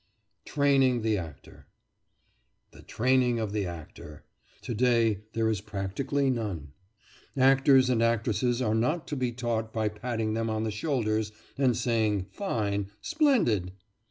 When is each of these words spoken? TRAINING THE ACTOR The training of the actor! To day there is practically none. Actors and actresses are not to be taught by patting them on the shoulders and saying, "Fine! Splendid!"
TRAINING 0.45 1.03
THE 1.03 1.19
ACTOR 1.19 1.67
The 2.71 2.81
training 2.81 3.37
of 3.37 3.51
the 3.51 3.67
actor! 3.67 4.23
To 4.63 4.73
day 4.73 5.19
there 5.33 5.47
is 5.47 5.61
practically 5.61 6.31
none. 6.31 6.71
Actors 7.37 7.87
and 7.87 8.01
actresses 8.01 8.63
are 8.63 8.73
not 8.73 9.07
to 9.09 9.15
be 9.15 9.31
taught 9.31 9.71
by 9.71 9.89
patting 9.89 10.33
them 10.33 10.49
on 10.49 10.63
the 10.63 10.71
shoulders 10.71 11.31
and 11.55 11.77
saying, 11.77 12.25
"Fine! 12.31 12.89
Splendid!" 12.99 13.73